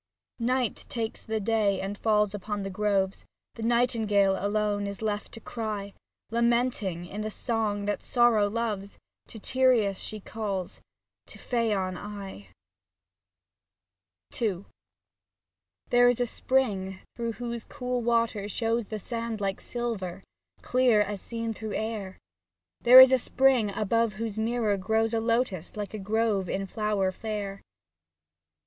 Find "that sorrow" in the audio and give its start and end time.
7.85-8.49